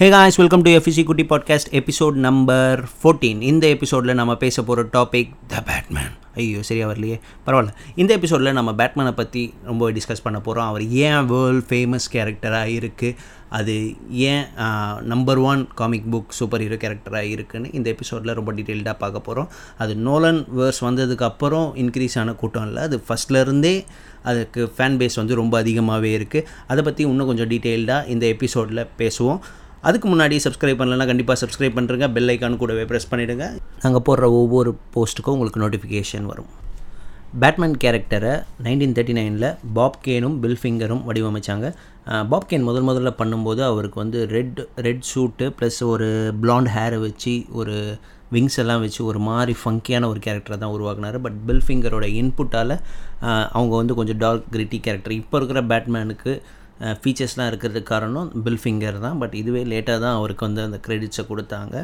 Hey 0.00 0.08
guys 0.08 0.36
welcome 0.36 0.62
to 0.62 0.70
FC 0.70 1.02
குட்டி 1.04 1.24
podcast 1.30 1.70
episode 1.70 2.16
number 2.26 2.84
fourteen 3.00 3.40
இந்த 3.40 3.68
எபிசோடில் 3.68 4.14
நம்ம 4.14 4.36
பேச 4.36 4.62
போகிற 4.62 4.88
டாபிக் 4.92 5.32
த 5.46 5.62
பேட்மேன் 5.66 6.14
ஐயோ 6.34 6.62
சரியா 6.62 6.88
வரலையே. 6.90 7.20
பரவாயில்ல. 7.46 7.72
இந்த 7.96 8.14
எபிசோடில் 8.14 8.52
நம்ம 8.52 8.72
பேட்மேனை 8.72 9.10
பற்றி 9.10 9.54
ரொம்ப 9.64 9.90
டிஸ்கஸ் 9.90 10.22
பண்ண 10.22 10.40
போகிறோம் 10.40 10.66
அவர் 10.66 10.88
ஏன் 10.88 11.26
வேர்ல்ட் 11.26 11.66
ஃபேமஸ் 11.68 12.06
கேரக்டராக 12.12 12.72
இருக்குது 12.78 13.14
அது 13.48 13.94
ஏன் 14.08 14.46
number 15.12 15.38
one 15.50 15.68
comic 15.74 16.08
book 16.12 16.34
super 16.38 16.60
hero 16.60 16.74
கேரக்டராக 16.74 17.32
இருக்குன்னு 17.34 17.72
இந்த 17.72 17.86
எபிசோடில் 17.90 18.36
ரொம்ப 18.40 18.52
டீட்டெயில்டாக 18.52 18.98
பார்க்க 19.04 19.26
போகிறோம் 19.28 19.48
அது 19.78 19.94
நோலன் 20.08 20.42
வேர்ஸ் 20.58 20.82
வந்ததுக்கு 20.88 21.28
அப்புறம் 21.30 21.70
இன்க்ரீஸ் 21.76 22.18
ஆன 22.18 22.32
கூட்டம் 22.32 22.66
இல்லை. 22.66 22.82
அது 22.82 23.02
ஃபஸ்ட்லேருந்தே 23.08 23.76
அதுக்கு 24.22 24.72
ஃபேன் 24.76 25.00
பேஸ் 25.02 25.22
வந்து 25.22 25.34
ரொம்ப 25.34 25.58
அதிகமாகவே 25.58 26.18
இருக்குது 26.18 26.46
அதை 26.66 26.82
பற்றி 26.82 27.04
இன்னும் 27.04 27.26
கொஞ்சம் 27.26 27.48
டீட்டெயில்டாக 27.48 28.08
இந்த 28.08 28.26
எபிசோடில் 28.26 28.88
பேசுவோம். 28.98 29.40
அதுக்கு 29.88 30.06
முன்னாடி 30.12 30.36
சப்ஸ்கிரைப் 30.44 30.80
பண்ணலன்னா 30.80 31.06
கண்டிப்பாக 31.10 31.38
சப்ஸ்கிரைப் 31.42 31.76
பண்ணுறங்க 31.76 32.06
பெல் 32.16 32.30
ஐக்கான் 32.32 32.58
கூடவே 32.62 32.82
ப்ரெஸ் 32.90 33.10
பண்ணிவிடுங்க 33.10 33.46
நாங்கள் 33.84 34.04
போடுற 34.08 34.26
ஒவ்வொரு 34.40 34.70
போஸ்ட்டுக்கும் 34.94 35.36
உங்களுக்கு 35.36 35.62
நோட்டிஃபிகேஷன் 35.62 36.26
வரும். 36.32 36.50
பேட்மேன் 37.42 37.76
கேரக்டரை 37.82 38.32
நைன்டீன் 38.64 38.94
தேர்ட்டி 38.96 39.14
நைனில் 39.18 39.48
பாப் 39.76 39.98
கேனும் 40.06 40.36
பில் 40.42 40.58
ஃபிங்கரும் 40.60 41.02
வடிவமைச்சாங்க 41.08 41.66
பாப் 42.30 42.48
கேன் 42.50 42.66
முதல் 42.68 42.86
முதல்ல 42.88 43.10
பண்ணும்போது 43.20 43.62
அவருக்கு 43.70 43.98
வந்து 44.02 44.20
ரெட் 44.36 44.60
ரெட் 44.86 45.04
சூட்டு 45.10 45.48
ப்ளஸ் 45.58 45.80
ஒரு 45.92 46.08
பிளாண்ட் 46.44 46.70
ஹேரை 46.76 46.98
வச்சு 47.06 47.34
ஒரு 47.60 47.76
விங்ஸ் 48.34 48.58
எல்லாம் 48.62 48.82
வச்சு 48.84 49.00
ஒரு 49.10 49.20
மாதிரி 49.28 49.52
ஃபங்கியான 49.60 50.08
ஒரு 50.12 50.20
கேரக்டரை 50.26 50.56
தான் 50.62 50.74
உருவாக்குனார். 50.76 51.18
பட் 51.24 51.38
பில் 51.46 51.64
ஃபிங்கரோட 51.66 52.06
இன்புட்டால் 52.20 52.74
அவங்க 53.56 53.72
வந்து 53.80 53.96
கொஞ்சம் 54.00 54.20
டார்க் 54.24 54.50
கிரிட்டி 54.56 54.80
கேரக்டர் 54.86 55.18
இப்போ 55.20 55.38
இருக்கிற 55.40 55.62
பேட்மேனுக்கு 55.72 56.34
ஃபீச்சர்ஸ்லாம் 57.00 57.48
இருக்கிறதுக்கு 57.50 57.90
காரணம் 57.94 58.28
பில் 58.44 58.60
ஃபிங்கர் 58.62 58.98
தான். 59.06 59.18
பட் 59.22 59.34
இதுவே 59.40 59.62
லேட்டாக 59.72 59.98
தான் 60.04 60.16
அவருக்கு 60.20 60.46
வந்து 60.48 60.62
அந்த 60.66 60.78
க்ரெடிட்ஸை 60.86 61.24
கொடுத்தாங்க. 61.30 61.74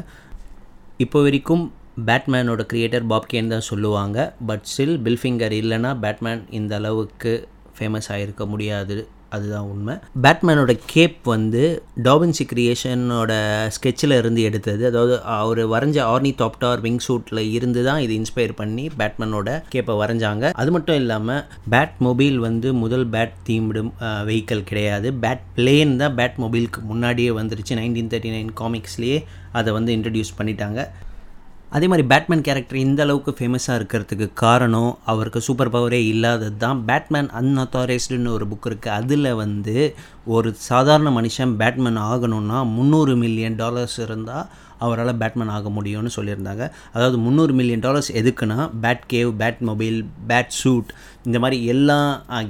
இப்போ 1.05 1.17
வரைக்கும் 1.25 1.65
பேட்மேனோட 2.07 2.63
க்ரியேட்டர் 2.71 3.05
பாப்கேன் 3.11 3.53
தான் 3.53 3.67
சொல்லுவாங்க. 3.71 4.17
பட் 4.49 4.65
ஸ்டில் 4.71 4.97
பில் 5.05 5.21
ஃபிங்கர் 5.21 5.55
இல்லைன்னா 5.61 5.91
பேட்மேன் 6.05 6.41
இந்த 6.59 6.73
அளவுக்கு 6.81 7.33
ஃபேமஸ் 7.77 8.09
ஆகிருக்க 8.15 8.45
முடியாது. 8.53 8.97
அதுதான் 9.35 9.67
உண்மை. 9.71 9.93
பேட்மேனோட 10.23 10.73
கேப் 10.93 11.17
வந்து 11.33 11.63
டாபின்சி 12.07 12.43
கிரியேஷனோட 12.51 13.31
ஸ்கெட்சில் 13.75 14.15
இருந்து 14.21 14.41
எடுத்தது. 14.49 14.83
அதாவது 14.91 15.15
அவர் 15.37 15.61
வரைஞ்ச 15.73 15.97
ஆர்னி 16.11 16.31
தாப்டார் 16.41 16.83
விங் 16.85 17.01
சூட்டில் 17.07 17.41
இருந்து 17.57 17.83
தான் 17.87 18.01
இது 18.05 18.13
இன்ஸ்பயர் 18.19 18.55
பண்ணி 18.61 18.85
பேட்மேனோட 19.01 19.49
கேப்பை 19.73 19.95
வரைஞ்சாங்க. 20.03 20.51
அது 20.61 20.71
மட்டும் 20.75 20.99
இல்லாமல் 21.01 21.43
பேட் 21.75 21.97
மொபைல் 22.07 22.37
வந்து 22.47 22.69
முதல் 22.83 23.07
பேட் 23.15 23.35
தீம்டு 23.49 23.83
வெஹிக்கல் 24.29 24.67
கிடையாது. 24.71 25.09
பேட் 25.25 25.43
பிளேன் 25.57 25.97
தான் 26.03 26.15
பேட் 26.21 26.39
மொபைலுக்கு 26.45 26.81
முன்னாடியே 26.91 27.33
வந்துருச்சு. 27.41 27.79
நைன்டீன் 27.81 28.13
தேர்ட்டி 28.13 28.33
நைன் 28.37 28.53
காமிக்ஸ்லேயே 28.63 29.19
அதை 29.59 29.69
வந்து 29.79 29.91
இன்ட்ரடியூஸ் 29.97 30.37
பண்ணிட்டாங்க. 30.39 30.79
அதே 31.71 31.85
மாதிரி 31.87 32.03
பேட்மேன் 32.07 32.43
கேரக்டர் 32.43 32.77
இந்த 32.77 32.99
அளவுக்கு 33.03 33.31
ஃபேமஸாக 33.37 33.77
இருக்கிறதுக்கு 33.79 34.27
காரணம் 34.33 34.91
அவருக்கு 35.05 35.39
சூப்பர் 35.41 35.71
பவரே 35.71 35.99
இல்லாதது 36.05 36.57
தான் 36.57 36.79
பேட்மேன் 36.85 37.29
அன்அத்தாரைஸ்டுன்னு 37.31 38.29
ஒரு 38.29 38.45
புக் 38.47 38.67
இருக்குது 38.67 38.93
அதில் 38.93 39.29
வந்து 39.33 39.75
ஒரு 40.27 40.49
சாதாரண 40.61 41.11
மனுஷன் 41.11 41.53
பேட்மேன் 41.55 41.99
ஆகணும்னா 42.05 42.59
முந்நூறு 42.69 43.15
மில்லியன் 43.15 43.59
டாலர்ஸ் 43.59 43.97
இருந்தால் 43.99 44.47
அவரால் 44.85 45.19
பேட்மேன் 45.23 45.53
ஆக 45.57 45.69
முடியும்னு 45.77 46.11
சொல்லியிருந்தாங்க. 46.17 46.63
அதாவது 46.95 47.17
முந்நூறு 47.25 47.53
மில்லியன் 47.59 47.85
டாலர்ஸ் 47.87 48.11
எதுக்குன்னா 48.21 48.59
bat 48.85 49.05
cave 49.13 49.31
bat 49.43 49.61
mobile 49.69 49.99
bat 50.31 50.53
suit 50.61 50.91
இந்த 51.27 51.37
மாதிரி 51.43 51.57
எல்லா 51.71 51.97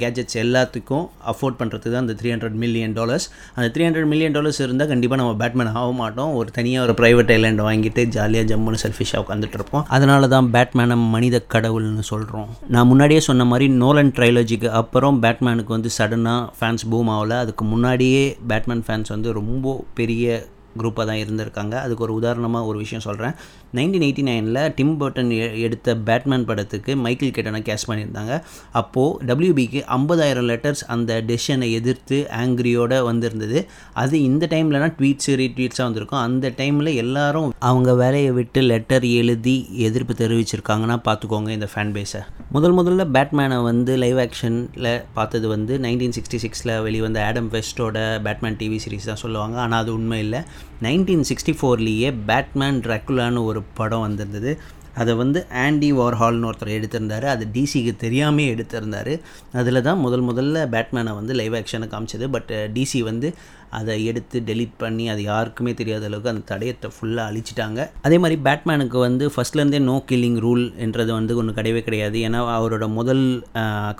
கேஜெட்ஸ் 0.01 0.37
எல்லாத்துக்கும் 0.41 1.05
அஃபோர்ட் 1.31 1.57
பண்ணுறதுக்கு 1.59 1.93
தான் 1.93 2.03
அந்த 2.05 2.15
த்ரீ 2.19 2.29
ஹண்ட்ரட் 2.33 2.57
மில்லியன் 2.63 2.93
டாலர்ஸ் 2.97 3.25
அந்த 3.57 3.67
த்ரீ 3.75 3.83
ஹண்ட்ரட் 3.87 4.09
மில்லியன் 4.11 4.35
டாலர்ஸ் 4.35 4.59
இருந்தால் 4.65 4.91
கண்டிப்பாக 4.91 5.19
நம்ம 5.21 5.33
பேட்மேன் 5.41 5.71
ஆக 5.81 5.91
மாட்டோம். 6.01 6.31
ஒரு 6.39 6.49
தனியாக 6.57 6.85
ஒரு 6.87 6.93
ப்ரைவேட் 6.99 7.31
ஐலாண்ட் 7.35 7.63
வாங்கிட்டு 7.67 8.03
ஜாலியாக 8.15 8.47
ஜம்முன்னு 8.51 8.81
செல்ஃபிஷாக 8.83 9.23
உட்காந்துட்டு 9.23 9.57
இருப்போம் 9.59 9.85
அதனால 9.97 10.27
தான் 10.35 10.49
பேட்மேனை 10.55 10.97
மனித 11.15 11.39
கடவுள்னு 11.55 12.05
சொல்கிறோம் 12.11 12.51
நான் 12.75 12.89
முன்னாடியே 12.91 13.23
சொன்ன 13.29 13.47
மாதிரி 13.53 13.67
நோலன் 13.83 14.13
ட்ரைலஜிக்கு 14.19 14.69
அப்புறம் 14.81 15.17
பேட்மேனுக்கு 15.23 15.75
வந்து 15.77 15.91
சடனாக 15.97 16.43
ஃபேன்ஸ் 16.59 16.85
பூம் 16.91 17.11
ஆகலை. 17.15 17.39
அதுக்கு 17.45 17.65
முன்னாடியே 17.73 18.23
பேட்மேன் 18.51 18.85
ஃபேன்ஸ் 18.87 19.13
வந்து 19.15 19.31
ரொம்ப 19.39 19.75
பெரிய 19.99 20.45
குரூப்பாக 20.81 21.05
தான் 21.09 21.21
இருந்திருக்காங்க. 21.23 21.75
அதுக்கு 21.85 22.05
ஒரு 22.07 22.13
உதாரணமாக 22.19 22.69
ஒரு 22.71 22.77
விஷயம் 22.83 23.05
சொல்கிறேன் 23.07 23.35
நைன்டீன் 23.77 24.05
எயிட்டி 24.07 24.23
நைனில் 24.29 24.61
டிம் 24.77 24.95
பர்டன் 25.01 25.31
எடுத்த 25.65 25.95
பேட்மேன் 26.07 26.45
படத்துக்கு 26.49 26.91
மைக்கேல் 27.05 27.33
கேட்டனை 27.37 27.61
கேஷ் 27.69 27.87
பண்ணியிருந்தாங்க. 27.89 28.33
அப்போது 28.81 29.25
டபிள்யூபிக்கு 29.29 29.81
ஐம்பதாயிரம் 29.97 30.47
லெட்டர்ஸ் 30.51 30.83
அந்த 30.95 31.19
டெசிஷனை 31.29 31.69
எதிர்த்து 31.79 32.19
ஆங்க்ரியோடு 32.41 32.99
வந்திருந்தது. 33.09 33.59
அது 34.03 34.15
இந்த 34.29 34.43
டைம்லனா 34.53 34.89
ட்வீட்ஸு 34.99 35.33
ரீட்வீட்ஸாக 35.43 35.87
வந்திருக்கும். 35.89 36.21
அந்த 36.27 36.53
டைமில் 36.59 36.91
எல்லாரும் 37.03 37.49
அவங்க 37.69 37.91
வேலையை 38.03 38.31
விட்டு 38.39 38.61
லெட்டர் 38.71 39.07
எழுதி 39.21 39.57
எதிர்ப்பு 39.87 40.13
தெரிவிச்சிருக்காங்கன்னா 40.23 40.97
பார்த்துக்கோங்க 41.07 41.51
இந்த 41.57 41.69
ஃபேன் 41.73 41.93
பேஸை 41.97 42.21
முதல் 42.55 42.75
முதல்ல 42.77 43.03
பேட்மேனை 43.15 43.57
வந்து 43.69 43.93
லைவ் 44.03 44.19
ஆக்ஷனில் 44.23 44.89
பார்த்தது 45.17 45.47
வந்து 45.53 45.73
நைன்டீன் 45.85 46.15
சிக்ஸ்டி 46.17 46.37
சிக்ஸில் 46.43 46.73
வெளிவந்த 46.85 47.19
ஆடம் 47.27 47.49
வெஸ்டோட 47.55 47.97
பேட்மேன் 48.25 48.57
டிவி 48.61 48.77
சீரிஸ் 48.83 49.09
தான் 49.09 49.21
சொல்லுவாங்க. 49.23 49.55
ஆனால் 49.63 49.81
அது 49.83 49.91
உண்மை 49.97 50.19
இல்லை. 50.25 50.41
நைன்டீன் 50.81 51.23
சிக்ஸ்டி 51.29 51.53
ஃபோர்லேயே 51.61 52.13
பேட்மேன் 52.25 52.81
ட்ராக்குலான்னு 52.81 53.45
ஒரு 53.45 53.63
படம் 53.73 53.99
வந்திருந்தது. 53.99 54.59
அதை 54.95 55.13
வந்து 55.13 55.45
ஆண்டி 55.51 55.93
வார்ஹால்னு 55.93 56.49
ஒருத்தர் 56.49 56.75
எடுத்திருந்தார். 56.77 57.25
அது 57.25 57.47
டிசிக்கு 57.53 57.95
தெரியாமே 57.95 58.55
எடுத்திருந்தார். 58.55 59.19
அதில் 59.53 59.81
தான் 59.81 59.99
முதல் 59.99 60.23
முதல்ல 60.23 60.57
பேட்மேனை 60.75 61.13
வந்து 61.13 61.33
லைவ் 61.33 61.53
ஆக்ஷனை 61.53 61.87
காமிச்சது. 61.87 62.31
பட் 62.31 62.51
டிசி 62.73 62.99
வந்து 62.99 63.33
அதை 63.79 63.93
எடுத்து 64.09 64.37
டெலிட் 64.49 64.75
பண்ணி 64.83 65.05
அது 65.13 65.21
யாருக்குமே 65.29 65.71
தெரியாத 65.79 66.05
அளவுக்கு 66.09 66.31
அந்த 66.33 66.43
தடயத்தை 66.51 66.89
ஃபுல்லாக 66.95 67.29
அழிச்சிட்டாங்க. 67.31 67.79
அதே 68.07 68.17
மாதிரி 68.23 68.37
பேட்மேனுக்கு 68.47 68.97
வந்து 69.07 69.27
ஃபஸ்ட்லேருந்தே 69.35 69.81
நோ 69.89 69.95
கில்லிங் 70.11 70.39
ரூல் 70.45 70.65
என்றது 70.85 71.11
வந்து 71.19 71.37
ஒன்று 71.41 71.57
கிடையவே 71.59 71.81
கிடையாது. 71.87 72.17
ஏன்னா 72.27 72.41
அவரோட 72.57 72.87
முதல் 72.99 73.25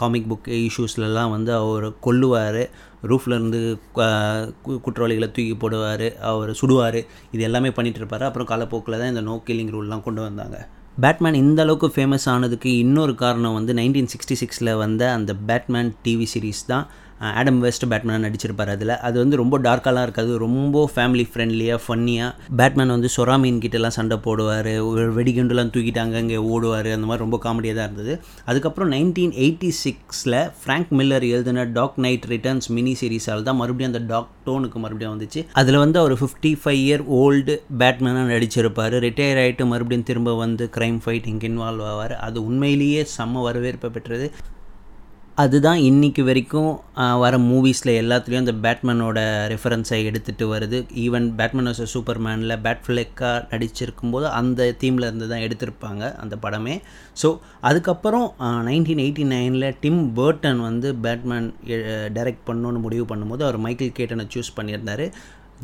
காமிக் 0.01 0.29
புக் 0.31 0.49
இஷ்யூஸ்லலாம் 0.67 1.33
வந்து 1.35 1.53
அவர் 1.61 1.87
கொல்லுவார் 2.07 2.61
ரூஃப்லேருந்து 3.09 3.59
குற்றவாளிகளை 4.85 5.27
தூக்கி 5.35 5.55
போடுவார் 5.63 6.07
அவர் 6.31 6.51
சுடுவார் 6.61 6.99
இது 7.35 7.41
எல்லாமே 7.49 7.69
பண்ணிகிட்டு 7.77 8.01
இருப்பார். 8.03 8.27
அப்புறம் 8.29 8.51
காலப்போக்கில் 8.53 8.99
தான் 9.01 9.13
இந்த 9.13 9.23
நோ 9.29 9.35
கில்லிங் 9.49 9.73
ரூல்லாம் 9.75 10.05
கொண்டு 10.07 10.21
வந்தாங்க. 10.27 10.59
பேட்மேன் 11.03 11.39
இந்த 11.41 11.59
அளவுக்கு 11.65 11.87
ஃபேமஸ் 11.95 12.27
ஆனதுக்கு 12.35 12.69
இன்னொரு 12.83 13.13
காரணம் 13.23 13.57
வந்து 13.57 13.73
நைன்டீன் 13.79 14.11
சிக்ஸ்டி 14.13 14.37
சிக்ஸில் 14.43 14.77
வந்த 14.83 15.03
அந்த 15.17 15.33
பேட்மேன் 15.49 15.91
டிவி 16.05 16.27
சீரீஸ் 16.31 16.69
தான் 16.71 16.87
ஆடம் 17.39 17.59
வெஸ்ட் 17.63 17.85
பேட்மேன் 17.91 18.23
நடிச்சிருப்பார் 18.25 18.71
அதில். 18.73 18.91
அது 19.07 19.15
வந்து 19.21 19.35
ரொம்ப 19.41 19.55
டார்க்காலாம் 19.67 20.03
இருக்காது 20.07 20.31
ரொம்ப 20.43 20.81
ஃபேமிலி 20.93 21.23
ஃப்ரெண்ட்லியாக 21.29 21.79
ஃபன்னியாக 21.83 22.51
பேட்மேன் 22.59 22.93
வந்து 22.95 23.09
சொராமீன் 23.15 23.57
கிட்டலாம் 23.63 23.95
சண்டை 23.95 24.17
போடுவார் 24.25 24.69
ஒரு 24.89 25.03
வெடிகுண்டுலாம் 25.15 25.71
தூக்கிட்டாங்க 25.75 26.21
இங்கே 26.23 26.37
ஓடுவார் 26.55 26.89
அந்த 26.95 27.07
மாதிரி 27.11 27.23
ரொம்ப 27.25 27.37
காமெடியாக 27.45 27.77
தான் 27.77 27.87
இருந்தது. 27.89 28.13
அதுக்கப்புறம் 28.49 28.91
நைன்டீன் 28.95 29.33
எயிட்டி 29.45 29.71
சிக்ஸில் 29.83 30.37
ஃப்ராங்க் 30.59 30.91
மில்லர் 30.99 31.25
எழுதின 31.31 31.65
டாக் 31.77 31.97
நைட் 32.05 32.27
ரிட்டர்ன்ஸ் 32.33 32.69
மினி 32.77 32.93
சீரீஸால் 33.01 33.47
தான் 33.47 33.59
மறுபடியும் 33.61 33.91
அந்த 33.93 34.03
டாக் 34.13 34.29
டோனுக்கு 34.49 34.77
மறுபடியும் 34.83 35.15
வந்துச்சு. 35.15 35.43
அதில் 35.61 35.79
வந்து 35.83 35.99
அவர் 36.03 36.15
ஃபிஃப்டி 36.21 36.53
ஃபைவ் 36.61 36.79
இயர் 36.85 37.05
ஓல்டு 37.21 37.55
பேட்மேனாக 37.81 38.27
நடிச்சிருப்பார். 38.35 38.97
ரிட்டையர் 39.07 39.41
ஆகிட்டு 39.45 39.65
மறுபடியும் 39.73 40.07
திரும்ப 40.11 40.37
வந்து 40.43 40.65
கிரைம் 40.77 40.86
ஃபைட்டிங் 41.05 41.41
இன்வால்வ் 41.49 41.87
ஆவார். 41.93 42.15
அது 42.27 42.37
உண்மையிலேயே 42.49 43.01
செம்ம 43.15 43.43
வரவேற்பை 43.47 43.89
பெற்றது. 43.97 44.27
அதுதான் 45.41 45.79
இன்றைக்கி 45.87 46.21
வரைக்கும் 46.27 46.69
வர 47.23 47.33
மூவிஸில் 47.47 47.91
எல்லாத்துலேயும் 48.01 48.43
அந்த 48.43 48.53
பேட்மேனோட 48.63 49.19
ரெஃபரன்ஸை 49.51 49.99
எடுத்துகிட்டு 50.09 50.45
வருது. 50.53 50.77
ஈவன் 51.03 51.27
பேட்மேன் 51.39 51.69
சூப்பர் 51.93 52.21
மேனில் 52.25 52.55
பேட்ஃப்ளெக்காக 52.65 53.43
நடிச்சிருக்கும் 53.51 54.13
போது 54.15 54.27
அந்த 54.39 54.69
தீமில் 54.83 55.07
இருந்து 55.07 55.27
தான் 55.33 55.43
எடுத்திருப்பாங்க 55.47 56.03
அந்த 56.23 56.37
படமே. 56.45 56.75
ஸோ 57.21 57.29
அதுக்கப்புறம் 57.71 58.27
நைன்டீன் 58.69 59.03
எயிட்டி 59.05 59.25
நைனில் 59.35 59.69
டிம் 59.83 60.01
பேர்டன் 60.19 60.61
வந்து 60.69 60.89
பேட்மேன் 61.05 61.49
டைரக்ட் 62.17 62.45
பண்ணணுன்னு 62.49 62.85
முடிவு 62.87 63.05
பண்ணும்போது 63.13 63.45
அவர் 63.47 63.63
மைக்கேல் 63.67 63.97
கேட்டனை 63.99 64.25
சூஸ் 64.35 64.57
பண்ணியிருந்தார். 64.59 65.05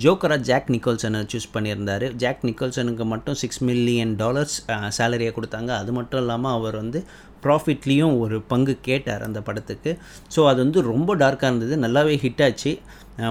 ஜோக்கராக 0.02 0.42
ஜாக் 0.48 0.70
நிக்கோல்சனை 0.74 1.20
சூஸ் 1.32 1.54
பண்ணியிருந்தார். 1.56 2.06
ஜாக் 2.22 2.42
நிக்கோல்சனுக்கு 2.50 3.06
மட்டும் 3.12 3.38
சிக்ஸ் 3.42 3.62
மில்லியன் 3.70 4.14
டாலர்ஸ் 4.22 4.56
சேலரியை 4.98 5.32
கொடுத்தாங்க. 5.36 5.72
அது 5.82 5.92
மட்டும் 5.98 6.22
இல்லாமல் 6.24 6.56
அவர் 6.58 6.76
வந்து 6.82 7.02
ப்ராஃபிட்லேயும் 7.46 8.16
ஒரு 8.24 8.36
பங்கு 8.52 8.74
கேட்டார் 8.88 9.26
அந்த 9.28 9.40
படத்துக்கு. 9.48 9.92
ஸோ 10.36 10.42
அது 10.52 10.60
வந்து 10.66 10.82
ரொம்ப 10.92 11.16
டார்க்காக 11.24 11.50
இருந்தது. 11.52 11.78
நல்லாவே 11.86 12.16
ஹிட் 12.24 12.44
ஆச்சு. 12.46 12.72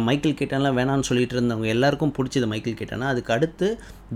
மைக்கேல் 0.09 0.37
கேட்டான்லாம் 0.41 0.77
வேணான்னு 0.79 1.09
சொல்லிட்டு 1.09 1.35
இருந்தவங்க 1.37 1.69
எல்லாருக்கும் 1.77 2.13
பிடிச்சது 2.19 2.49
மைக்கேல் 2.53 2.79
கேட்டானா. 2.81 3.07
அதுக்கு 3.13 3.33
அடுத்து 3.37 3.69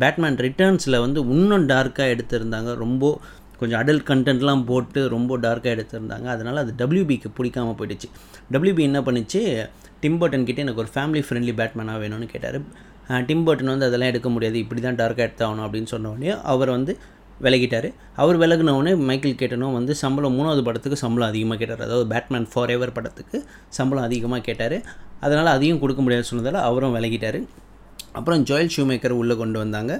பேட்மேன் 0.03 0.39
ரிட்டர்ன்ஸில் 0.47 1.03
வந்து 1.05 1.21
இன்னும் 1.37 1.67
டார்க்காக 1.73 2.13
எடுத்திருந்தாங்க. 2.15 2.73
ரொம்ப 2.85 3.11
கொஞ்சம் 3.61 3.79
அடல்ட் 3.83 4.07
கண்டென்ட்லாம் 4.11 4.65
போட்டு 4.71 5.01
ரொம்ப 5.15 5.39
டார்க்காக 5.47 5.75
எடுத்திருந்தாங்க. 5.77 6.27
அதனால் 6.35 6.63
அது 6.65 6.73
டபிள்யூபிக்கு 6.81 7.31
பிடிக்காமல் 7.39 7.79
போயிடுச்சு. 7.81 8.11
டபிள்யூபி 8.55 8.85
என்ன 8.91 9.01
பண்ணிச்சு? 9.09 9.43
டிம்பர்டன் 10.05 10.47
கிட்டே 10.49 10.63
எனக்கு 10.67 10.83
ஒரு 10.85 10.93
ஃபேமிலி 10.95 11.23
ஃப்ரெண்ட்லி 11.27 11.55
பேட்மேனாக 11.61 11.99
வேணும்னு 12.05 12.29
கேட்டார். 12.33 12.59
டிம்பர்டன் 13.31 13.73
வந்து 13.75 13.89
அதெல்லாம் 13.89 14.11
எடுக்க 14.13 14.29
முடியாது. 14.37 14.57
இப்படி 14.65 14.81
தான் 14.87 14.99
டார்க்காக 15.03 15.27
எடுத்தாகணும் 15.29 15.67
அப்படின்னு 15.67 15.91
சொன்ன 15.95 16.39
அவர் 16.55 16.73
வந்து 16.77 16.95
விலகிட்டார். 17.45 17.87
அவர் 18.23 18.37
விலகினவுடனே 18.43 18.93
மைக்கேல் 19.09 19.41
கேட்டனும் 19.41 19.75
வந்து 19.79 19.93
சம்பளம் 20.03 20.37
மூணாவது 20.37 20.63
படத்துக்கு 20.69 20.99
சம்பளம் 21.03 21.31
அதிகமாக 21.33 21.59
கேட்டார். 21.61 21.83
அதாவது 21.87 22.07
பேட்மேன் 22.13 22.47
ஃபார் 22.53 22.73
எவர் 22.75 22.93
படத்துக்கு 22.99 23.39
சம்பளம் 23.79 24.07
அதிகமாக 24.09 24.43
கேட்டார். 24.47 24.77
அதனால் 25.27 25.51
அதையும் 25.57 25.81
கொடுக்க 25.83 26.01
முடியாது 26.05 26.27
சொன்னதால் 26.31 26.61
அவரும் 26.69 26.95
விலகிட்டார். 26.97 27.39
அப்புறம் 28.19 28.43
ஜோயல் 28.51 28.73
ஷூமேக்கர் 28.77 29.15
உள்ளே 29.23 29.35
கொண்டு 29.43 29.59
வந்தாங்க. 29.63 29.93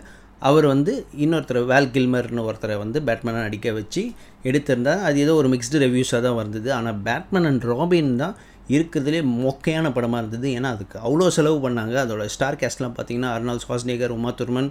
அவர் 0.49 0.67
வந்து 0.73 0.93
இன்னொருத்தர் 1.25 1.61
வேல் 1.71 1.93
கில்மர்னு 1.95 2.47
ஒருத்தரை 2.49 2.75
வந்து 2.83 2.99
பேட்மேனை 3.09 3.41
நடிக்க 3.47 3.69
வச்சு 3.79 4.03
எடுத்திருந்தார் 4.49 5.05
அது 5.09 5.19
ஏதோ 5.25 5.35
ஒரு 5.41 5.49
மிக்ஸ்டு 5.53 5.81
ரிவ்யூஸாக 5.85 6.21
தான் 6.27 6.39
வந்தது. 6.43 6.69
ஆனால் 6.79 6.99
பேட்மேன் 7.07 7.49
அண்ட் 7.51 7.65
ராபின் 7.71 8.13
தான் 8.23 8.35
இருக்கிறதுலே 8.77 9.21
மொக்கையான 9.45 9.93
படமாக 9.97 10.21
இருந்தது. 10.23 10.49
ஏன்னா 10.59 10.71
அதுக்கு 10.77 10.97
அவ்வளோ 11.07 11.29
செலவு 11.37 11.59
பண்ணாங்க. 11.67 11.95
அதோட 12.05 12.25
ஸ்டார் 12.35 12.61
கேஸ்ட்லாம் 12.63 12.97
பார்த்தீங்கன்னா 12.99 13.33
Arnold 13.37 13.63
Schwarzenegger 13.65 14.15
Uma 14.19 14.33
Thurman 14.41 14.71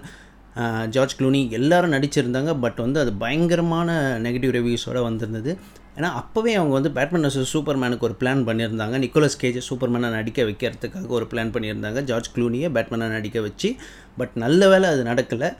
George 0.94 1.16
Clooney 1.18 1.40
எல்லாரும் 1.58 1.94
நடிச்சிருந்தாங்க. 1.96 2.52
பட் 2.64 2.78
வந்து 2.84 3.00
அது 3.04 3.12
பயங்கரமான 3.24 3.96
நெகட்டிவ் 4.26 4.54
ரிவ்யூஸோடு 4.58 5.02
வந்திருந்தது. 5.08 5.52
ஏன்னா 5.98 6.08
அப்போவே 6.20 6.52
அவங்க 6.60 6.72
வந்து 6.78 6.90
பேட்மேன் 6.96 7.24
வர்சஸ் 7.26 7.52
சூப்பர்மேனுக்கு 7.52 8.06
ஒரு 8.08 8.16
பிளான் 8.20 8.42
பண்ணியிருந்தாங்க. 8.48 8.96
நிக்கோலஸ் 9.04 9.38
கேஜ் 9.42 9.58
சூப்பர்மேனை 9.68 10.10
நடிக்க 10.16 10.42
வைக்கிறதுக்காக 10.48 11.06
ஒரு 11.18 11.26
பிளான் 11.30 11.52
பண்ணியிருந்தாங்க. 11.54 12.00
ஜார்ஜ் 12.10 12.30
க்ளூனியை 12.34 12.68
பேட்மேனை 12.76 13.08
நடிக்க 13.16 13.40
வச்சு. 13.46 13.70
பட் 14.16 14.34
நல்ல 14.44 14.68
வேலை 14.72 14.88
அது 14.94 15.02
நடக்கலை. 15.10 15.50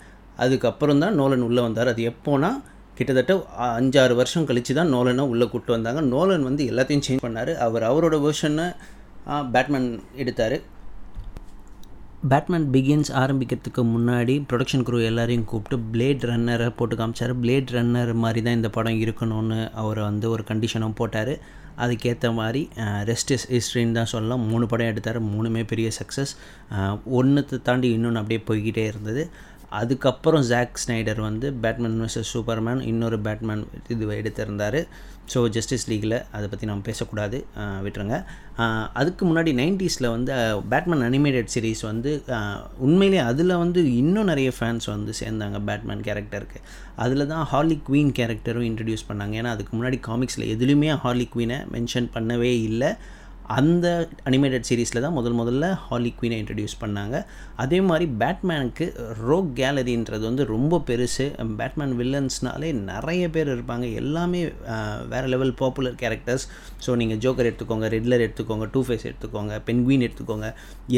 அதுக்கப்புறம் 0.44 1.02
தான் 1.04 1.14
நோலன் 1.20 1.44
உள்ளே 1.48 1.62
வந்தார். 1.66 1.92
அது 1.92 2.02
எப்போனா 2.12 2.50
கிட்டத்தட்ட 2.98 3.32
அஞ்சாறு 3.80 4.14
வருஷம் 4.20 4.46
கழித்து 4.48 4.74
தான் 4.74 4.92
நோலனை 4.96 5.24
உள்ளே 5.32 5.44
கூப்பிட்டு 5.44 5.76
வந்தாங்க. 5.76 6.00
நோலன் 6.14 6.46
வந்து 6.48 6.64
எல்லாத்தையும் 6.70 7.04
சேஞ்ச் 7.06 7.24
பண்ணார். 7.26 7.52
அவர் 7.66 7.84
அவரோட 7.90 8.18
வேர்ஷனை 8.26 8.66
பேட்மேன் 9.54 9.88
எடுத்தார். 10.22 10.56
பேட்மேன் 12.30 12.66
பிகின்ஸ் 12.74 13.10
ஆரம்பிக்கிறதுக்கு 13.20 13.82
முன்னாடி 13.94 14.34
ப்ரொடக்ஷன் 14.50 14.84
குரூ 14.86 14.98
எல்லாரையும் 15.08 15.44
கூப்பிட்டு 15.50 15.76
பிளேட் 15.92 16.22
ரன்னரை 16.30 16.68
போட்டு 16.78 16.94
காமிச்சார். 17.00 17.32
பிளேட் 17.42 17.72
ரன்னர் 17.76 18.12
மாதிரி 18.22 18.40
தான் 18.46 18.56
இந்த 18.58 18.68
படம் 18.76 19.00
இருக்கணும்னு 19.04 19.58
அவர் 19.82 20.00
வந்து 20.08 20.26
ஒரு 20.34 20.44
கண்டிஷனும் 20.50 20.96
போட்டார். 21.00 21.32
அதுக்கேற்ற 21.84 22.28
மாதிரி 22.38 22.62
ரெஸ்ட் 23.10 23.32
இஸ் 23.36 23.46
ஹிஸ்ட்ரின்னு 23.54 23.96
தான் 23.98 24.10
சொல்லலாம். 24.14 24.44
மூணு 24.50 24.66
படம் 24.72 24.90
எடுத்தார். 24.92 25.18
மூணுமே 25.32 25.62
பெரிய 25.72 25.88
சக்ஸஸ் 25.98 26.32
ஒன்றுத்தை 27.18 27.58
தாண்டி 27.68 27.90
இன்னொன்று 27.96 28.22
அப்படியே 28.22 28.42
போய்கிட்டே 28.48 28.84
இருந்தது. 28.92 29.24
அதுக்கப்புறம் 29.80 30.44
ஜாக் 30.52 30.80
ஸ்னைடர் 30.82 31.20
வந்து 31.28 31.46
பேட்மேன் 31.62 31.98
மிஸ்டர் 32.02 32.30
சூப்பர்மேன் 32.32 32.80
இன்னொரு 32.90 33.18
பேட்மேன் 33.26 33.62
இது 33.92 34.06
எடுத்திருந்தார். 34.20 34.80
ஸோ 35.32 35.38
ஜஸ்டிஸ் 35.54 35.86
லீகில் 35.90 36.16
அதை 36.36 36.46
பற்றி 36.50 36.66
நம்ம 36.68 36.84
பேசக்கூடாது. 36.88 37.38
விட்டுருங்க. 37.84 38.16
அதுக்கு 39.00 39.22
முன்னாடி 39.28 39.52
நைன்டிஸில் 39.60 40.08
வந்து 40.14 40.32
பேட்மேன் 40.72 41.04
அனிமேட்டட் 41.08 41.50
சீரீஸ் 41.54 41.82
வந்து 41.90 42.10
உண்மையிலே 42.86 43.20
அதில் 43.30 43.54
வந்து 43.62 43.82
இன்னும் 44.02 44.30
நிறைய 44.32 44.50
ஃபேன்ஸ் 44.58 44.86
வந்து 44.94 45.14
சேர்ந்தாங்க 45.20 45.60
பேட்மேன் 45.70 46.04
கேரக்டருக்கு 46.08 46.60
அதில் 47.04 47.30
தான் 47.32 47.44
ஹார்லி 47.52 47.78
குவீன் 47.88 48.14
கேரக்டரும் 48.20 48.68
இன்ட்ரடியூஸ் 48.70 49.08
பண்ணாங்க. 49.10 49.34
ஏன்னா 49.40 49.52
அதுக்கு 49.56 49.74
முன்னாடி 49.76 50.00
காமிக்ஸில் 50.08 50.50
எதுலேயுமே 50.54 50.90
ஹார்லி 51.04 51.28
குவீனை 51.34 51.58
மென்ஷன் 51.76 52.08
பண்ணவே 52.16 52.52
இல்லை. 52.70 52.90
அந்த 53.56 53.86
அனிமேட்டட் 54.28 54.66
சீரீஸில் 54.68 55.02
தான் 55.04 55.14
முதல் 55.16 55.36
முதல்ல 55.40 55.66
ஹாலி 55.82 56.10
குவீனை 56.18 56.36
இன்ட்ரடியூஸ் 56.42 56.74
பண்ணாங்க. 56.80 57.16
அதே 57.62 57.78
மாதிரி 57.88 58.06
பேட்மேனுக்கு 58.20 58.86
ரோக் 59.26 59.50
கேலரின்றது 59.60 60.24
வந்து 60.28 60.44
ரொம்ப 60.52 60.80
பெருசு. 60.88 61.26
பேட்மேன் 61.60 61.94
வில்லன்ஸ்னாலே 62.00 62.70
நிறைய 62.90 63.24
பேர் 63.34 63.50
இருப்பாங்க. 63.54 63.88
எல்லாமே 64.00 64.40
வேறு 65.12 65.28
லெவல் 65.34 65.52
பாப்புலர் 65.60 65.98
கேரக்டர்ஸ் 66.02 66.46
ஸோ 66.86 66.96
நீங்கள் 67.02 67.20
ஜோக்கர் 67.26 67.50
எடுத்துக்கோங்க 67.50 67.90
ரெட்லர் 67.96 68.24
எடுத்துக்கோங்க 68.26 68.68
டூ 68.76 68.82
ஃபேஸ் 68.88 69.06
எடுத்துக்கோங்க 69.10 69.60
பென்குயின் 69.68 70.06
எடுத்துக்கோங்க. 70.08 70.48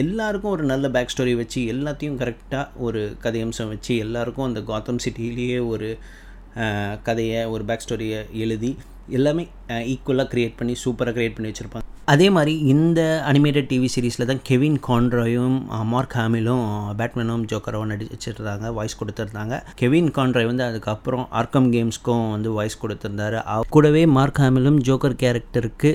எல்லாருக்கும் 0.04 0.54
ஒரு 0.56 0.66
நல்ல 0.72 0.88
பேக் 0.96 1.12
ஸ்டோரி 1.14 1.34
வச்சு 1.42 1.62
எல்லாத்தையும் 1.74 2.18
கரெக்டாக 2.22 2.84
ஒரு 2.88 3.02
கதையம்சம் 3.26 3.72
வச்சு 3.74 3.94
எல்லாருக்கும் 4.06 4.48
அந்த 4.48 4.62
காத்தம் 4.72 5.02
சிட்டிலேயே 5.06 5.60
ஒரு 5.74 5.90
கதையை 7.10 7.42
ஒரு 7.56 7.62
பேக் 7.70 7.84
ஸ்டோரியை 7.86 8.22
எழுதி 8.44 8.72
எல்லாமே 9.18 9.46
ஈக்குவலாக 9.92 10.28
க்ரியேட் 10.32 10.58
பண்ணி 10.62 10.76
சூப்பராக 10.86 11.14
க்ரியேட் 11.18 11.36
பண்ணி 11.36 11.50
வச்சுருப்பாங்க. 11.52 11.86
அதே 12.12 12.26
மாதிரி 12.34 12.52
இந்த 12.72 13.00
அனிமேட்டட் 13.30 13.66
டிவி 13.70 13.88
சீரீஸில் 13.94 14.26
தான் 14.28 14.38
கெவின் 14.48 14.76
கான்ட்ராயும் 14.86 15.56
மார்க் 15.90 16.14
ஹாமிலும் 16.18 16.62
பேட்மேனும் 16.98 17.42
ஜோக்கரும் 17.50 17.90
நடிச்சிருந்தாங்க 17.92 18.68
வாய்ஸ் 18.76 18.96
கொடுத்துருந்தாங்க. 19.00 19.56
கெவின் 19.80 20.08
கான்ட்ராய் 20.18 20.48
வந்து 20.50 20.64
அதுக்கப்புறம் 20.68 21.24
ஆர்க்கம் 21.40 21.68
கேம்ஸ்க்கும் 21.74 22.24
வந்து 22.34 22.50
வாய்ஸ் 22.58 22.78
கொடுத்துருந்தாரு. 22.82 23.40
கூடவே 23.74 24.02
மார்க் 24.18 24.40
ஹாமிலும் 24.42 24.78
ஜோக்கர் 24.88 25.16
கேரக்டருக்கு 25.22 25.90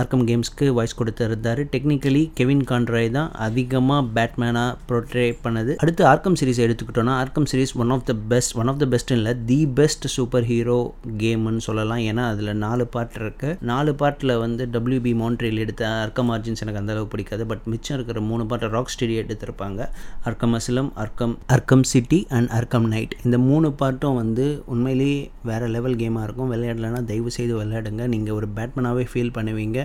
ஆர்க்கம் 0.00 0.26
கேம்ஸ்க்கு 0.30 0.68
வாய்ஸ் 0.78 0.96
கொடுத்துருந்தாரு. 1.00 1.64
டெக்னிக்கலி 1.74 2.22
கெவின் 2.40 2.64
கான்ட்ராய் 2.72 3.10
தான் 3.16 3.30
அதிகமாக 3.46 4.04
பேட்மேனாக 4.18 4.76
ப்ரோட்ரே 4.90 5.26
பண்ணது. 5.46 5.72
அடுத்து 5.84 6.04
ஆர்க்கம் 6.12 6.38
சீரிஸ் 6.42 6.62
எடுத்துக்கிட்டோன்னா 6.66 7.16
Arkham 7.22 7.48
series 7.52 7.74
one 7.84 7.96
of 7.96 8.06
the 8.12 8.16
best 8.34 8.54
one 8.60 8.72
of 8.74 8.82
the 8.84 8.88
best 8.96 9.14
இல்லை 9.18 9.34
தி 9.52 9.60
பெஸ்ட் 9.80 10.06
சூப்பர் 10.18 10.48
ஹீரோ 10.52 10.78
கேம்னு 11.24 11.66
சொல்லலாம். 11.70 12.04
ஏன்னா 12.12 12.26
அதில் 12.34 12.54
நாலு 12.66 12.86
பார்ட் 12.96 13.18
இருக்குது 13.22 13.58
நாலு 13.72 13.90
பார்ட்டில் 14.02 14.36
வந்து 14.44 14.62
டபிள்யூபி 14.76 15.14
மோன் 15.22 15.36
மான்ட்ரியல் 15.38 15.62
எடுத்த 15.64 15.82
அர்க்கம் 16.04 16.30
ஆர்ஜின்ஸ் 16.34 16.62
எனக்கு 16.62 16.80
அந்த 16.80 16.92
அளவுக்கு 16.92 17.12
பிடிக்காது. 17.12 17.42
பட் 17.50 17.66
மிச்சம் 17.72 17.96
இருக்கிற 17.96 18.20
மூணு 18.30 18.44
பாட்டை 18.50 18.68
ராக் 18.74 18.90
ஸ்டெடி 18.94 19.14
எடுத்திருப்பாங்க. 19.22 19.80
Arkham 20.28 20.54
Asylum 20.58 20.90
Arkham 21.02 21.34
Arkham 21.54 21.84
City 21.90 22.18
and 22.36 22.50
Arkham 22.58 22.88
Knight 22.92 23.14
இந்த 23.24 23.38
மூணு 23.48 23.68
பாட்டும் 23.80 24.16
வந்து 24.20 24.46
உண்மையிலேயே 24.74 25.20
வேறு 25.50 25.66
லெவல் 25.74 25.96
கேமாக 26.02 26.26
இருக்கும். 26.28 26.50
விளையாடலைன்னா 26.54 27.02
தயவு 27.10 27.30
செய்து 27.36 27.54
விளையாடுங்க. 27.60 28.06
நீங்கள் 28.14 28.36
ஒரு 28.38 28.48
பேட்மேனாகவே 28.56 29.04
ஃபீல் 29.12 29.34
பண்ணுவீங்க. 29.38 29.78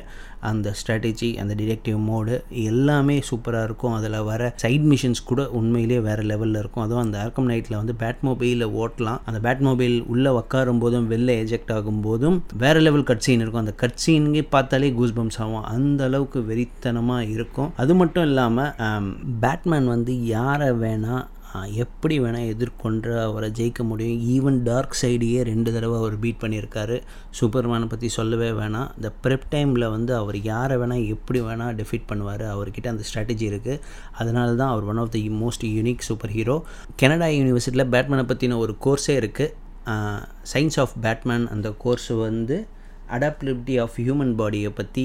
அந்த 0.49 0.73
ஸ்ட்ராட்டஜி 0.79 1.29
அந்த 1.41 1.53
டிடெக்டிவ் 1.59 1.99
மோடு 2.09 2.35
எல்லாமே 2.69 3.15
சூப்பராக 3.29 3.67
இருக்கும். 3.69 3.95
அதில் 3.97 4.17
வர 4.29 4.51
சைட் 4.63 4.87
மிஷின்ஸ் 4.91 5.23
கூட 5.31 5.41
உண்மையிலேயே 5.59 5.99
வேறு 6.07 6.23
லெவலில் 6.31 6.59
இருக்கும். 6.61 6.83
அதுவும் 6.85 7.03
அந்த 7.05 7.17
ஆர்க்கம் 7.23 7.49
நைட்டில் 7.51 7.77
வந்து 7.81 7.95
பேட் 8.03 8.23
மொபைலில் 8.29 8.67
ஓட்டலாம். 8.83 9.21
அந்த 9.29 9.41
பேட் 9.47 9.63
மொபைல் 9.69 9.97
உள்ளே 10.13 10.33
உட்காரும் 10.39 10.81
போதும் 10.83 11.09
வெளில 11.13 11.37
எஜெக்ட் 11.43 11.73
ஆகும் 11.77 12.01
போதும் 12.07 12.37
வேறு 12.63 12.81
லெவல் 12.85 13.07
கட் 13.11 13.23
சீன் 13.27 13.41
இருக்கும். 13.43 13.63
அந்த 13.65 13.75
கட் 13.83 14.01
சீனுங்கே 14.05 14.43
பார்த்தாலே 14.55 14.91
கூஸ் 14.99 15.15
பம்ஸ் 15.19 15.39
ஆகும். 15.43 15.65
அந்த 15.75 16.03
அளவுக்கு 16.09 16.41
வெறித்தனமாக 16.49 17.29
இருக்கும். 17.35 17.71
அது 17.83 17.93
மட்டும் 18.01 18.27
இல்லாமல் 18.29 18.73
பேட்மேன் 19.45 19.93
வந்து 19.95 20.15
யாரை 20.35 20.71
வேணால் 20.83 21.23
எப்படி 21.83 22.15
வேணால் 22.23 22.49
எதிர்கொண்டு 22.53 23.09
அவரை 23.25 23.49
ஜெயிக்க 23.59 23.81
முடியும். 23.89 24.19
ஈவன் 24.35 24.59
டார்க் 24.67 24.97
சைடையே 25.01 25.39
ரெண்டு 25.51 25.69
தடவை 25.75 25.95
அவர் 26.01 26.15
பீட் 26.23 26.39
பண்ணியிருக்காரு. 26.43 26.97
சூப்பர்மேனை 27.39 27.87
பற்றி 27.93 28.09
சொல்லவே 28.17 28.49
வேணாம் 28.59 28.89
இந்த 28.97 29.11
ப்ரெப் 29.25 29.47
டைமில் 29.53 29.87
வந்து 29.95 30.13
அவர் 30.21 30.37
யாரை 30.51 30.77
வேணால் 30.83 31.07
எப்படி 31.15 31.41
வேணால் 31.47 31.75
டெஃபீட் 31.79 32.09
பண்ணுவார். 32.11 32.45
அவர்கிட்ட 32.53 32.93
அந்த 32.93 33.05
ஸ்ட்ராட்டஜி 33.09 33.47
இருக்குது 33.51 33.81
அதனால 34.21 34.55
தான் 34.61 34.71
அவர் 34.75 34.87
one 34.93 35.01
of 35.03 35.13
the 35.17 35.23
most 35.43 35.65
unique 35.77 36.07
super 36.09 36.35
hero 36.37 36.57
Canada 37.03 37.29
யூனிவர்சிட்டியில் 37.39 37.91
பேட்மேனை 37.95 38.25
பற்றின 38.31 38.59
ஒரு 38.65 38.75
கோர்ஸே 38.87 39.15
இருக்குது 39.21 39.51
சயின்ஸ் 40.53 40.79
ஆஃப் 40.83 40.95
பேட்மேன் 41.05 41.45
அந்த 41.53 41.69
கோர்ஸ் 41.83 42.11
வந்து 42.27 42.57
அடாப்டபிலிட்டி 43.15 43.75
ஆஃப் 43.81 43.95
ஹியூமன் 43.97 44.33
பாடியை 44.39 44.71
பற்றி 44.79 45.03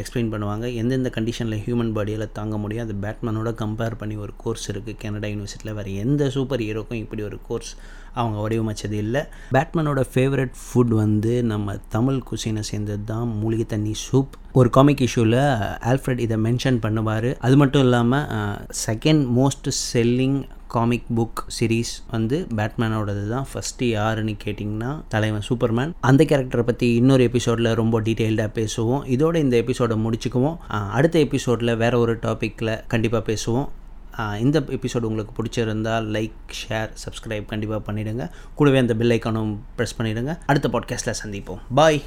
எக்ஸ்பிளைன் 0.00 0.30
பண்ணுவாங்க. 0.32 0.74
எந்தெந்த 0.74 1.10
கண்டிஷனில் 1.16 1.62
ஹியூமன் 1.64 1.94
பாடியில் 1.96 2.32
தாங்க 2.32 2.58
முடியும். 2.58 2.84
அது 2.86 2.96
பேட்மேனோட 3.04 3.52
கம்பேர் 3.62 3.98
பண்ணி 4.02 4.16
ஒரு 4.16 4.32
கோர்ஸ் 4.36 4.66
இருக்குது 4.72 5.00
கனடா 5.04 5.28
யூனிவர்சிட்டியில் 5.28 5.78
வேறு 5.80 5.96
எந்த 6.04 6.30
சூப்பர் 6.36 6.60
ஹீரோக்கும் 6.60 7.02
இப்படி 7.04 7.22
ஒரு 7.22 7.38
கோர்ஸ் 7.48 7.72
அவங்க 8.20 8.38
வடிவமைச்சது 8.44 8.98
இல்லை. 9.04 9.22
பேட்மேனோட 9.54 10.02
ஃபேவரட் 10.12 10.54
ஃபுட் 10.62 10.94
வந்து 11.02 11.32
நம்ம 11.52 11.76
தமிழ் 11.88 12.22
குசினை 12.30 12.64
சேர்ந்தது 12.70 13.04
தான் 13.04 13.26
மூலிகை 13.40 13.66
தண்ணி 13.74 13.94
சூப் 14.06 14.38
ஒரு 14.52 14.70
காமிக் 14.70 15.04
இஷ்யூவில் 15.08 15.42
ஆல்ஃப்ரெட் 15.90 16.24
இதை 16.26 16.38
மென்ஷன் 16.46 16.80
பண்ணுவார். 16.86 17.30
அது 17.38 17.56
மட்டும் 17.56 17.82
இல்லாமல் 17.82 18.56
second 18.86 19.24
most 19.40 19.68
selling 19.92 20.40
comic 20.74 21.06
book 21.18 21.40
series 21.56 21.92
வந்து 22.10 22.36
பேட்மேனோடது 22.56 23.22
தான். 23.28 23.46
ஃபஸ்ட்டு 23.52 23.84
யாருன்னு 23.84 24.34
கேட்டிங்கன்னா 24.44 24.90
தலைவன் 25.08 25.46
சூப்பர்மேன் 25.48 25.92
அந்த 26.10 26.24
கேரக்டரை 26.30 26.64
பற்றி 26.68 26.88
இன்னொரு 26.94 27.22
எபிசோடில் 27.22 27.70
ரொம்ப 27.80 28.00
டீட்டெயில்டாக 28.00 28.50
பேசுவோம். 28.58 29.02
இதோட 29.14 29.36
இந்த 29.44 29.56
எபிசோடை 29.56 29.96
முடிச்சுக்குவோம். 30.04 30.56
அடுத்த 30.98 31.18
எபிசோடில் 31.18 31.76
வேறு 31.76 31.98
ஒரு 31.98 32.14
டாப்பிக்கில் 32.16 32.72
கண்டிப்பாக 32.86 33.24
பேசுவோம். 33.32 33.68
இந்த 34.18 34.60
எபிசோடு 34.60 35.00
உங்களுக்கு 35.00 35.42
பிடிச்சிருந்தால் 35.42 36.06
லைக் 36.06 36.32
ஷேர் 36.60 36.90
சப்ஸ்கிரைப் 37.04 37.46
கண்டிப்பாக 37.46 37.92
பண்ணிவிடுங்க 37.92 38.30
கூடவே 38.54 38.78
அந்த 38.78 38.94
பெல் 38.94 39.10
ஐக்கானும் 39.10 39.56
ப்ரெஸ் 39.78 39.96
பண்ணிவிடுங்க 39.98 40.38
அடுத்த 40.46 40.68
பாட்காஸ்ட்டில் 40.68 41.14
சந்திப்போம். 41.24 41.58
பாய் 41.74 42.02